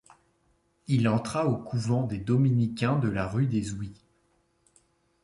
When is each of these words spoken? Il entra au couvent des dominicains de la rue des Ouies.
Il 0.87 1.07
entra 1.07 1.45
au 1.45 1.55
couvent 1.57 2.07
des 2.07 2.17
dominicains 2.17 2.97
de 2.97 3.07
la 3.07 3.27
rue 3.27 3.45
des 3.45 3.73
Ouies. 3.75 3.93